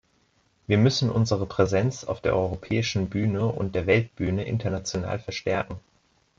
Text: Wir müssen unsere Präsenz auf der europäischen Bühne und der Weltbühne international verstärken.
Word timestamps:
Wir 0.65 0.79
müssen 0.79 1.11
unsere 1.11 1.45
Präsenz 1.45 2.05
auf 2.05 2.21
der 2.21 2.35
europäischen 2.35 3.07
Bühne 3.07 3.45
und 3.45 3.75
der 3.75 3.85
Weltbühne 3.85 4.45
international 4.45 5.19
verstärken. 5.19 5.79